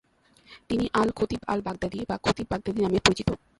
তিনি 0.69 0.85
আল-খতিব 0.93 1.41
আল-বাগদাদী 1.47 1.99
বা 2.09 2.15
খতিব 2.23 2.45
বাগদাদী 2.51 2.79
নামে 2.81 2.99
পরিচিত। 3.05 3.29